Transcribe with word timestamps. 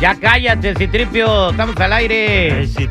Ya 0.00 0.14
cállate, 0.14 0.74
Citripio, 0.74 1.50
estamos 1.50 1.76
al 1.78 1.92
aire. 1.94 2.52
Ay, 2.52 2.90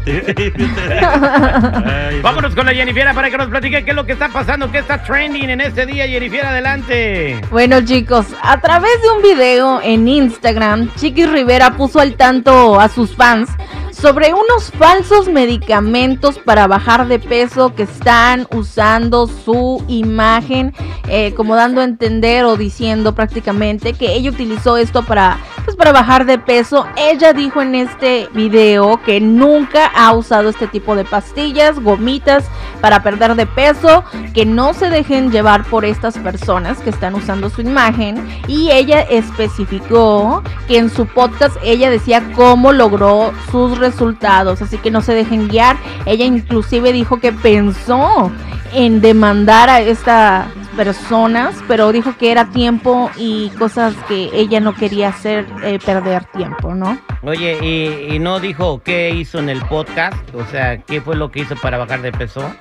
Ay, 1.86 2.20
Vámonos 2.24 2.56
con 2.56 2.66
la 2.66 2.74
Jennifiera 2.74 3.14
para 3.14 3.30
que 3.30 3.38
nos 3.38 3.48
platique 3.48 3.84
qué 3.86 3.92
es 3.92 3.96
lo 3.96 4.06
que 4.06 4.14
está 4.14 4.30
pasando, 4.30 4.72
qué 4.72 4.80
está 4.80 5.04
trending 5.04 5.52
en 5.52 5.62
este 5.62 5.86
día. 5.86 6.08
Jennifiera, 6.08 6.50
adelante. 6.50 7.40
Bueno 7.52 7.82
chicos, 7.82 8.26
a 8.42 8.60
través 8.60 9.02
de 9.04 9.10
un 9.10 9.22
video 9.22 9.82
en 9.84 10.08
Instagram, 10.08 10.90
Chiquis 10.96 11.32
Rivera 11.32 11.78
puso 11.78 12.00
al 12.00 12.16
tanto 12.16 12.80
a 12.80 12.90
sus 12.90 13.16
fans 13.16 13.50
sobre 14.06 14.36
unos 14.36 14.70
falsos 14.78 15.28
medicamentos 15.28 16.38
para 16.38 16.68
bajar 16.68 17.08
de 17.08 17.18
peso 17.18 17.74
que 17.74 17.82
están 17.82 18.46
usando 18.56 19.26
su 19.26 19.84
imagen, 19.88 20.76
eh, 21.08 21.34
como 21.34 21.56
dando 21.56 21.82
a 21.82 21.86
entender 21.86 22.46
o 22.46 22.56
diciendo 22.56 23.16
prácticamente 23.16 23.94
que 23.94 24.14
ella 24.14 24.30
utilizó 24.30 24.78
esto 24.78 25.02
para, 25.02 25.40
pues, 25.64 25.76
para 25.76 25.92
bajar 25.92 26.28
de 26.28 26.38
peso. 26.38 26.86
Ella 26.96 27.34
dijo 27.34 27.64
en 27.64 27.74
este 27.74 28.30
video 28.36 29.02
que 29.04 29.20
nunca 29.20 29.88
ha 29.88 30.14
usado 30.14 30.50
este 30.50 30.68
tipo 30.68 30.96
de 30.96 31.04
pastillas, 31.04 31.80
gomitas 31.80 32.46
para 32.82 33.02
perder 33.02 33.34
de 33.34 33.48
peso, 33.48 34.04
que 34.36 34.46
no 34.46 34.76
se 34.76 34.92
dejen 34.92 35.32
llevar 35.32 35.64
por 35.64 35.84
estas 35.84 36.16
personas 36.20 36.78
que 36.78 36.92
están 36.92 37.16
usando 37.16 37.50
su 37.50 37.62
imagen 37.62 38.24
y 38.48 38.70
ella 38.70 39.02
especificó 39.02 40.44
que 40.68 40.78
en 40.78 40.92
su 40.92 41.08
podcast 41.08 41.58
ella 41.64 41.90
decía 41.90 42.22
cómo 42.36 42.72
logró 42.72 43.34
sus 43.52 43.80
resultados, 43.80 43.95
así 44.62 44.78
que 44.78 44.92
no 44.92 45.02
se 45.02 45.14
dejen 45.14 45.48
guiar. 45.48 45.78
Ella 46.06 46.26
inclusive 46.26 46.92
dijo 46.92 47.20
que 47.20 47.32
pensó 47.32 48.32
en 48.74 49.02
demandar 49.02 49.70
a 49.70 49.80
estas 49.80 50.48
personas, 50.76 51.56
pero 51.68 51.92
dijo 51.92 52.18
que 52.18 52.32
era 52.32 52.50
tiempo 52.50 53.10
y 53.18 53.50
cosas 53.52 53.94
que 54.08 54.30
ella 54.34 54.60
no 54.60 54.76
quería 54.76 55.10
hacer 55.10 55.46
eh, 55.64 55.80
perder 55.84 56.26
tiempo, 56.26 56.76
¿no? 56.76 56.98
Oye, 57.24 57.58
y, 57.62 58.16
y 58.16 58.20
no 58.20 58.40
dijo 58.40 58.82
qué 58.84 59.12
hizo 59.12 59.40
en 59.40 59.50
el 59.50 59.62
podcast, 59.62 60.18
o 60.36 60.46
sea, 60.46 60.78
qué 60.78 61.00
fue 61.02 61.16
lo 61.16 61.32
que 61.32 61.42
hizo 61.42 61.56
para 61.56 61.78
bajar 61.78 62.02
de 62.02 62.12
peso. 62.12 62.54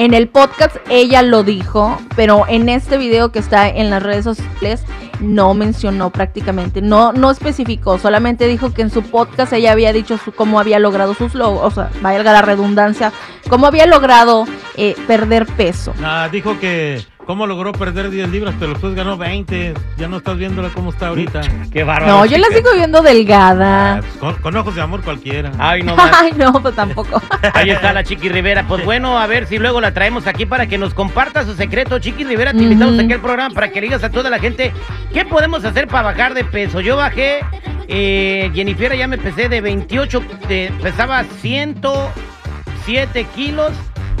En 0.00 0.14
el 0.14 0.30
podcast 0.30 0.76
ella 0.88 1.20
lo 1.20 1.42
dijo, 1.42 2.00
pero 2.16 2.46
en 2.48 2.70
este 2.70 2.96
video 2.96 3.32
que 3.32 3.38
está 3.38 3.68
en 3.68 3.90
las 3.90 4.02
redes 4.02 4.24
sociales 4.24 4.82
no 5.20 5.52
mencionó 5.52 6.08
prácticamente, 6.08 6.80
no, 6.80 7.12
no 7.12 7.30
especificó, 7.30 7.98
solamente 7.98 8.46
dijo 8.46 8.72
que 8.72 8.80
en 8.80 8.88
su 8.88 9.02
podcast 9.02 9.52
ella 9.52 9.72
había 9.72 9.92
dicho 9.92 10.16
su, 10.16 10.32
cómo 10.32 10.58
había 10.58 10.78
logrado 10.78 11.12
sus 11.12 11.34
logros, 11.34 11.64
o 11.64 11.70
sea, 11.70 11.90
valga 12.00 12.32
la 12.32 12.40
redundancia, 12.40 13.12
cómo 13.50 13.66
había 13.66 13.84
logrado 13.84 14.46
eh, 14.74 14.96
perder 15.06 15.44
peso. 15.44 15.92
Ah, 16.02 16.30
dijo 16.32 16.58
que 16.58 17.04
cómo 17.30 17.46
logró 17.46 17.70
perder 17.70 18.10
10 18.10 18.28
libras, 18.30 18.56
pero 18.58 18.72
después 18.72 18.92
ganó 18.96 19.16
20. 19.16 19.72
Ya 19.96 20.08
no 20.08 20.16
estás 20.16 20.36
viéndola 20.36 20.68
cómo 20.74 20.90
está 20.90 21.06
ahorita. 21.06 21.42
Qué 21.72 21.84
bárbaro. 21.84 22.12
No, 22.12 22.26
yo 22.26 22.36
la 22.38 22.48
sigo 22.48 22.72
viendo 22.74 22.98
Ah, 22.98 23.02
delgada. 23.02 24.00
pues, 24.00 24.12
con, 24.18 24.34
con 24.42 24.56
ojos 24.56 24.74
de 24.74 24.82
amor 24.82 25.00
cualquiera. 25.02 25.52
Ay, 25.56 25.84
no 25.84 25.94
más. 25.96 26.10
Ay, 26.12 26.32
no, 26.36 26.52
pues 26.60 26.74
tampoco. 26.74 27.22
Ahí 27.54 27.70
está 27.70 27.92
la 27.92 28.02
Chiqui 28.02 28.28
Rivera. 28.30 28.64
Pues 28.66 28.84
bueno, 28.84 29.16
a 29.16 29.28
ver 29.28 29.46
si 29.46 29.58
luego 29.60 29.80
la 29.80 29.94
traemos 29.94 30.26
aquí 30.26 30.44
para 30.44 30.66
que 30.66 30.76
nos 30.76 30.92
comparta 30.92 31.44
su 31.44 31.54
secreto. 31.54 32.00
Chiqui 32.00 32.24
Rivera, 32.24 32.50
te 32.52 32.64
invitamos 32.64 32.94
Ujú. 32.94 33.04
aquí 33.04 33.12
al 33.12 33.20
programa 33.20 33.54
para 33.54 33.68
que 33.68 33.76
le 33.80 33.86
digas 33.86 34.02
a 34.02 34.10
toda 34.10 34.28
la 34.28 34.40
gente 34.40 34.72
qué 35.12 35.24
podemos 35.24 35.64
hacer 35.64 35.86
para 35.86 36.08
bajar 36.08 36.34
de 36.34 36.42
peso. 36.42 36.80
Yo 36.80 36.96
bajé, 36.96 37.42
eh, 37.86 38.50
Jennifer 38.52 38.96
ya 38.96 39.06
me 39.06 39.18
pesé 39.18 39.48
de 39.48 39.60
28, 39.60 40.20
de- 40.48 40.72
pesaba 40.82 41.22
107 41.40 43.24
kilos 43.36 43.70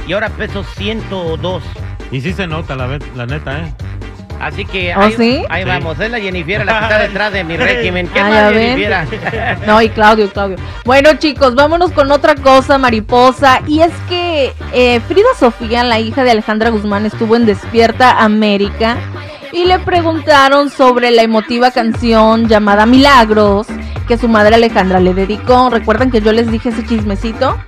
y 0.06 0.12
ahora 0.12 0.28
peso 0.28 0.62
102. 0.62 1.64
Y 2.10 2.20
sí 2.20 2.32
se 2.32 2.46
nota, 2.46 2.74
la, 2.76 2.98
la 3.14 3.26
neta, 3.26 3.58
¿eh? 3.60 3.72
Así 4.40 4.64
que 4.64 4.94
¿Oh, 4.96 5.02
ahí, 5.02 5.12
sí? 5.18 5.44
ahí 5.50 5.64
Sí. 5.64 5.68
vamos, 5.68 6.00
es 6.00 6.10
la 6.10 6.18
Jennifer 6.18 6.64
la 6.64 6.78
que 6.78 6.84
está 6.86 6.98
detrás 6.98 7.32
de 7.32 7.44
mi 7.44 7.56
régimen. 7.58 8.08
¿Qué 8.08 8.20
Ah, 8.20 8.28
más, 8.28 8.52
ven. 8.54 8.78
Jennifer? 8.78 9.58
No, 9.66 9.82
y 9.82 9.90
Claudio, 9.90 10.30
Claudio. 10.32 10.56
Bueno, 10.86 11.10
chicos, 11.18 11.54
vámonos 11.54 11.92
con 11.92 12.10
otra 12.10 12.34
cosa, 12.36 12.78
mariposa. 12.78 13.60
Y 13.66 13.80
es 13.80 13.92
que 14.08 14.54
eh, 14.72 15.00
Frida 15.06 15.28
Sofía, 15.38 15.84
la 15.84 15.98
hija 16.00 16.24
de 16.24 16.30
Alejandra 16.30 16.70
Guzmán, 16.70 17.04
estuvo 17.04 17.36
en 17.36 17.44
Despierta 17.44 18.22
América 18.24 18.96
y 19.52 19.64
le 19.66 19.78
preguntaron 19.80 20.70
sobre 20.70 21.10
la 21.10 21.22
emotiva 21.22 21.70
canción 21.70 22.48
llamada 22.48 22.86
Milagros 22.86 23.66
que 24.08 24.16
su 24.16 24.26
madre 24.26 24.54
Alejandra 24.54 25.00
le 25.00 25.12
dedicó. 25.12 25.68
¿Recuerdan 25.68 26.10
que 26.10 26.22
yo 26.22 26.32
les 26.32 26.50
dije 26.50 26.70
ese 26.70 26.84
chismecito? 26.86 27.58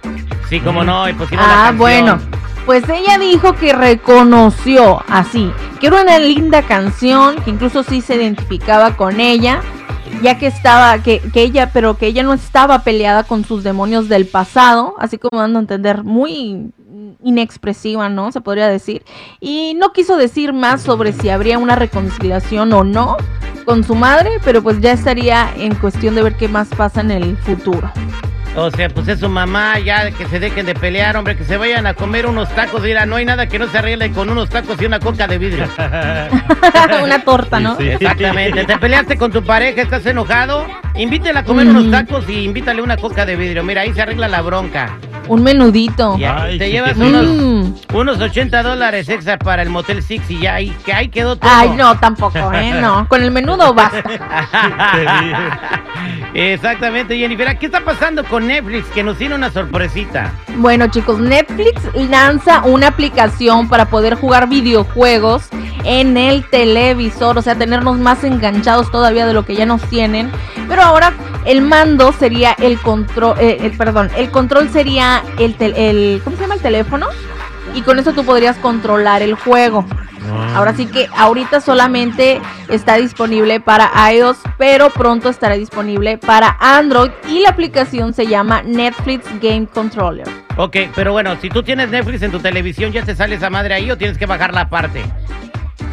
Sí, 0.48 0.58
cómo 0.60 0.82
no, 0.84 1.06
y 1.08 1.12
la 1.12 1.18
Ah, 1.36 1.46
canción. 1.66 1.76
bueno. 1.78 2.18
Pues 2.66 2.88
ella 2.88 3.18
dijo 3.18 3.54
que 3.54 3.72
reconoció 3.72 5.02
así, 5.08 5.50
que 5.80 5.88
era 5.88 6.02
una 6.02 6.18
linda 6.18 6.62
canción, 6.62 7.36
que 7.42 7.50
incluso 7.50 7.82
sí 7.82 8.00
se 8.00 8.14
identificaba 8.14 8.96
con 8.96 9.20
ella, 9.20 9.60
ya 10.22 10.38
que 10.38 10.46
estaba, 10.46 11.02
que, 11.02 11.20
que 11.32 11.42
ella, 11.42 11.70
pero 11.72 11.98
que 11.98 12.06
ella 12.06 12.22
no 12.22 12.32
estaba 12.32 12.84
peleada 12.84 13.24
con 13.24 13.44
sus 13.44 13.64
demonios 13.64 14.08
del 14.08 14.26
pasado, 14.26 14.94
así 14.98 15.18
como 15.18 15.40
dando 15.40 15.58
a 15.58 15.62
entender, 15.62 16.04
muy 16.04 16.72
inexpresiva, 17.22 18.08
¿no? 18.08 18.30
Se 18.32 18.40
podría 18.40 18.68
decir. 18.68 19.02
Y 19.40 19.74
no 19.76 19.92
quiso 19.92 20.16
decir 20.16 20.52
más 20.52 20.82
sobre 20.82 21.12
si 21.12 21.30
habría 21.30 21.58
una 21.58 21.76
reconciliación 21.76 22.72
o 22.72 22.84
no 22.84 23.16
con 23.64 23.84
su 23.84 23.94
madre, 23.94 24.38
pero 24.44 24.62
pues 24.62 24.80
ya 24.80 24.92
estaría 24.92 25.52
en 25.56 25.74
cuestión 25.74 26.14
de 26.14 26.22
ver 26.22 26.36
qué 26.36 26.48
más 26.48 26.68
pasa 26.68 27.00
en 27.00 27.10
el 27.10 27.36
futuro. 27.38 27.90
O 28.54 28.70
sea, 28.70 28.90
pues 28.90 29.08
es 29.08 29.18
su 29.20 29.30
mamá, 29.30 29.78
ya 29.78 30.10
que 30.10 30.26
se 30.26 30.38
dejen 30.38 30.66
de 30.66 30.74
pelear, 30.74 31.16
hombre, 31.16 31.36
que 31.36 31.44
se 31.44 31.56
vayan 31.56 31.86
a 31.86 31.94
comer 31.94 32.26
unos 32.26 32.50
tacos. 32.54 32.82
Mira, 32.82 33.06
no 33.06 33.16
hay 33.16 33.24
nada 33.24 33.46
que 33.46 33.58
no 33.58 33.66
se 33.68 33.78
arregle 33.78 34.12
con 34.12 34.28
unos 34.28 34.50
tacos 34.50 34.80
y 34.80 34.84
una 34.84 35.00
coca 35.00 35.26
de 35.26 35.38
vidrio. 35.38 35.66
una 37.02 37.18
torta, 37.24 37.58
¿no? 37.60 37.76
Sí, 37.78 37.84
sí. 37.84 37.90
Exactamente. 37.92 38.64
Te 38.64 38.76
peleaste 38.78 39.16
con 39.16 39.32
tu 39.32 39.42
pareja, 39.42 39.80
estás 39.80 40.04
enojado. 40.04 40.66
Invítela 40.96 41.40
a 41.40 41.44
comer 41.44 41.66
Ujú. 41.66 41.78
unos 41.78 41.90
tacos 41.90 42.28
y 42.28 42.44
invítale 42.44 42.82
una 42.82 42.98
coca 42.98 43.24
de 43.24 43.36
vidrio. 43.36 43.64
Mira, 43.64 43.80
ahí 43.82 43.94
se 43.94 44.02
arregla 44.02 44.28
la 44.28 44.42
bronca. 44.42 44.98
Un 45.28 45.42
menudito. 45.42 46.18
Ya, 46.18 46.42
Ay, 46.42 46.58
te 46.58 46.66
sí, 46.66 46.72
llevas 46.72 46.96
unos, 46.96 47.24
Mm. 47.24 47.74
unos 47.94 48.20
80 48.20 48.62
dólares 48.62 49.08
extra 49.08 49.38
para 49.38 49.62
el 49.62 49.70
Motel 49.70 50.02
Six 50.02 50.30
y 50.30 50.40
ya 50.40 50.56
ahí, 50.56 50.76
que 50.84 50.92
ahí 50.92 51.08
quedó 51.08 51.36
todo. 51.36 51.50
Ay, 51.50 51.70
no, 51.70 51.96
tampoco, 51.98 52.52
¿eh? 52.52 52.72
No, 52.80 53.08
con 53.08 53.22
el 53.22 53.30
menudo 53.30 53.72
basta. 53.72 54.02
Exactamente, 56.34 57.16
Jennifer. 57.16 57.58
¿Qué 57.58 57.66
está 57.66 57.80
pasando 57.80 58.24
con 58.24 58.46
Netflix? 58.46 58.86
Que 58.88 59.02
nos 59.02 59.18
tiene 59.18 59.34
una 59.34 59.50
sorpresita. 59.50 60.32
Bueno, 60.56 60.86
chicos, 60.88 61.18
Netflix 61.18 61.82
lanza 61.94 62.62
una 62.62 62.88
aplicación 62.88 63.68
para 63.68 63.86
poder 63.86 64.14
jugar 64.14 64.48
videojuegos 64.48 65.48
en 65.84 66.16
el 66.16 66.48
televisor, 66.48 67.36
o 67.38 67.42
sea, 67.42 67.54
tenernos 67.56 67.98
más 67.98 68.24
enganchados 68.24 68.90
todavía 68.90 69.26
de 69.26 69.34
lo 69.34 69.44
que 69.44 69.54
ya 69.54 69.66
nos 69.66 69.82
tienen. 69.82 70.30
Pero 70.68 70.82
ahora 70.82 71.12
el 71.44 71.60
mando 71.60 72.12
sería 72.12 72.52
el 72.52 72.78
control, 72.78 73.36
eh, 73.38 73.58
el, 73.60 73.76
perdón, 73.76 74.10
el 74.16 74.30
control 74.30 74.70
sería 74.70 75.22
el, 75.38 75.56
el, 75.58 76.20
¿cómo 76.24 76.36
se 76.36 76.42
llama 76.42 76.54
el 76.54 76.62
teléfono? 76.62 77.08
Y 77.74 77.82
con 77.82 77.98
eso 77.98 78.12
tú 78.12 78.24
podrías 78.24 78.56
controlar 78.58 79.22
el 79.22 79.34
juego. 79.34 79.86
Ah. 80.30 80.56
Ahora 80.56 80.74
sí 80.74 80.86
que 80.86 81.08
ahorita 81.16 81.60
solamente 81.60 82.40
está 82.68 82.96
disponible 82.96 83.60
para 83.60 83.90
iOS, 84.12 84.38
pero 84.58 84.90
pronto 84.90 85.28
estará 85.28 85.54
disponible 85.54 86.18
para 86.18 86.56
Android 86.60 87.10
y 87.28 87.40
la 87.40 87.50
aplicación 87.50 88.14
se 88.14 88.26
llama 88.26 88.62
Netflix 88.62 89.26
Game 89.40 89.66
Controller. 89.66 90.26
Ok, 90.56 90.76
pero 90.94 91.12
bueno, 91.12 91.34
si 91.40 91.48
tú 91.48 91.62
tienes 91.62 91.90
Netflix 91.90 92.22
en 92.22 92.30
tu 92.30 92.38
televisión, 92.38 92.92
¿ya 92.92 93.02
te 93.02 93.14
sale 93.14 93.36
esa 93.36 93.50
madre 93.50 93.74
ahí 93.74 93.90
o 93.90 93.96
tienes 93.96 94.18
que 94.18 94.26
bajarla 94.26 94.62
aparte? 94.62 95.02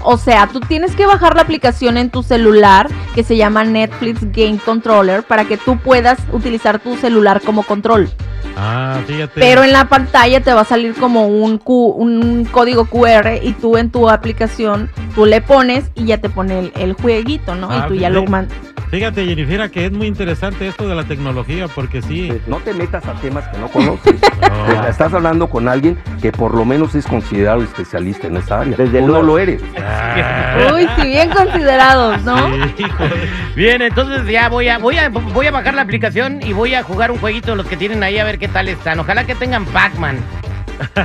O 0.04 0.18
sea, 0.18 0.48
tú 0.48 0.60
tienes 0.60 0.96
que 0.96 1.06
bajar 1.06 1.36
la 1.36 1.42
aplicación 1.42 1.98
en 1.98 2.10
tu 2.10 2.24
celular 2.24 2.88
que 3.16 3.24
se 3.24 3.36
llama 3.36 3.64
Netflix 3.64 4.22
Game 4.32 4.60
Controller 4.64 5.24
para 5.24 5.46
que 5.46 5.58
tú 5.58 5.78
puedas 5.78 6.20
utilizar 6.32 6.80
tu 6.80 6.96
celular 6.96 7.42
como 7.42 7.64
control. 7.64 8.10
Ah, 8.58 9.00
fíjate. 9.08 9.40
Pero 9.40 9.64
en 9.64 9.72
la 9.72 9.86
pantalla 9.86 10.42
te 10.42 10.54
va 10.54 10.62
a 10.62 10.66
salir 10.66 10.94
como 10.96 11.28
un, 11.28 11.58
Q- 11.58 11.94
un 11.98 12.46
código 12.46 12.86
QR 12.86 13.40
y 13.42 13.54
tú 13.54 13.78
en 13.78 13.90
tu 13.90 14.10
aplicación 14.10 14.90
tú 15.16 15.26
le 15.26 15.42
pones 15.42 15.86
y 15.96 16.06
ya 16.06 16.18
te 16.20 16.30
pone 16.30 16.60
el, 16.60 16.72
el 16.76 16.94
jueguito, 16.94 17.56
¿no? 17.56 17.70
Ah, 17.72 17.84
y 17.86 17.88
tú 17.90 17.96
ya 17.96 18.10
lo 18.10 18.24
mandas. 18.26 18.58
Fíjate, 18.90 19.24
Jennifer, 19.24 19.70
que 19.70 19.86
es 19.86 19.92
muy 19.92 20.08
interesante 20.08 20.68
esto 20.68 20.88
de 20.88 20.96
la 20.96 21.04
tecnología, 21.04 21.68
porque 21.68 22.02
sí. 22.02 22.34
No 22.48 22.58
te 22.58 22.74
metas 22.74 23.06
a 23.06 23.14
temas 23.14 23.48
que 23.50 23.58
no 23.60 23.68
conoces. 23.68 24.16
No. 24.50 24.88
Estás 24.88 25.14
hablando 25.14 25.48
con 25.48 25.68
alguien 25.68 25.98
que 26.22 26.32
por 26.32 26.56
lo 26.56 26.66
menos 26.66 26.96
es 26.96 27.06
considerado 27.06 27.62
especialista 27.62 28.28
en 28.28 28.38
esa 28.38 28.62
área. 28.62 28.76
Desde 28.76 29.00
Tú 29.00 29.06
no 29.06 29.12
luego. 29.14 29.24
lo 29.28 29.40
eres. 29.40 29.62
Ah, 29.78 30.72
Uy, 30.74 30.88
sí, 30.96 31.08
bien 31.08 31.30
considerados, 31.30 32.24
¿no? 32.24 32.36
sí, 32.76 32.84
hijo 32.84 33.04
de- 33.04 33.30
Bien, 33.56 33.82
entonces 33.82 34.26
ya 34.28 34.50
voy 34.50 34.70
a, 34.70 34.80
voy 34.80 34.98
a, 34.98 35.10
voy 35.10 35.46
a 35.48 35.52
bajar 35.52 35.76
la 35.76 35.82
aplicación 35.84 36.40
y 36.42 36.54
voy 36.54 36.74
a 36.74 36.82
jugar 36.84 37.12
un 37.12 37.20
jueguito 37.20 37.52
de 37.52 37.58
los 37.58 37.68
que 37.68 37.78
tienen 37.78 38.02
ahí 38.02 38.18
a 38.18 38.24
ver 38.24 38.39
qué 38.40 38.48
tal 38.48 38.68
están. 38.70 39.00
Ojalá 39.00 39.26
que 39.26 39.36
tengan 39.36 39.66
Pac-Man. 39.66 40.18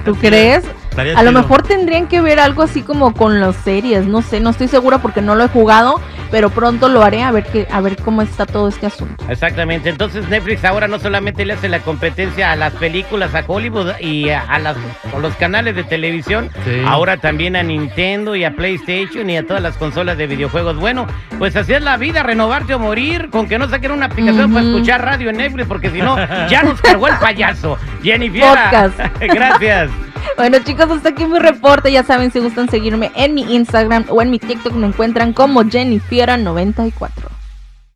¿Tú 0.04 0.14
crees? 0.14 0.64
Estaría 0.90 1.18
A 1.18 1.22
lo 1.24 1.32
mejor 1.32 1.62
tendrían 1.62 2.06
que 2.06 2.20
ver 2.20 2.38
algo 2.38 2.62
así 2.62 2.82
como 2.82 3.12
con 3.12 3.40
las 3.40 3.56
series, 3.56 4.06
no 4.06 4.22
sé, 4.22 4.38
no 4.38 4.50
estoy 4.50 4.68
segura 4.68 4.98
porque 4.98 5.20
no 5.20 5.34
lo 5.34 5.44
he 5.44 5.48
jugado, 5.48 6.00
pero 6.34 6.50
pronto 6.50 6.88
lo 6.88 7.04
haré 7.04 7.22
a 7.22 7.30
ver 7.30 7.44
qué, 7.44 7.64
a 7.70 7.80
ver 7.80 7.94
cómo 8.02 8.20
está 8.20 8.44
todo 8.44 8.66
este 8.66 8.86
asunto. 8.86 9.24
Exactamente, 9.28 9.88
entonces 9.88 10.28
Netflix 10.28 10.64
ahora 10.64 10.88
no 10.88 10.98
solamente 10.98 11.44
le 11.44 11.52
hace 11.52 11.68
la 11.68 11.78
competencia 11.78 12.50
a 12.50 12.56
las 12.56 12.72
películas, 12.72 13.32
a 13.36 13.44
Hollywood 13.46 13.92
y 14.00 14.30
a, 14.30 14.40
a 14.40 14.58
las, 14.58 14.76
a 15.14 15.18
los 15.20 15.32
canales 15.36 15.76
de 15.76 15.84
televisión, 15.84 16.50
Sí. 16.64 16.82
ahora 16.88 17.18
también 17.18 17.54
a 17.54 17.62
Nintendo 17.62 18.34
y 18.34 18.42
a 18.42 18.50
PlayStation 18.56 19.30
y 19.30 19.36
a 19.36 19.46
todas 19.46 19.62
las 19.62 19.76
consolas 19.76 20.18
de 20.18 20.26
videojuegos. 20.26 20.76
Bueno, 20.76 21.06
pues 21.38 21.54
así 21.54 21.72
es 21.72 21.82
la 21.82 21.96
vida, 21.98 22.24
renovarte 22.24 22.74
o 22.74 22.80
morir, 22.80 23.30
con 23.30 23.46
que 23.46 23.56
no 23.56 23.68
saquen 23.68 23.92
una 23.92 24.06
aplicación 24.06 24.52
para 24.52 24.66
escuchar 24.66 25.04
radio 25.04 25.30
en 25.30 25.36
Netflix, 25.36 25.68
porque 25.68 25.90
si 25.90 26.02
no, 26.02 26.16
ya 26.48 26.64
nos 26.64 26.80
cargó 26.80 27.06
el 27.06 27.14
payaso. 27.18 27.78
Jennifer, 28.02 28.42
Podcast. 28.42 28.98
gracias. 29.20 29.88
Bueno 30.36 30.58
chicos, 30.64 30.90
hasta 30.90 31.10
aquí 31.10 31.26
mi 31.26 31.38
reporte, 31.38 31.92
ya 31.92 32.02
saben 32.02 32.30
si 32.30 32.40
gustan 32.40 32.68
seguirme 32.68 33.10
en 33.14 33.34
mi 33.34 33.42
Instagram 33.54 34.06
o 34.08 34.20
en 34.20 34.30
mi 34.30 34.38
TikTok 34.38 34.74
me 34.74 34.86
encuentran 34.86 35.32
como 35.32 35.62
Jennifiera94. 35.62 37.33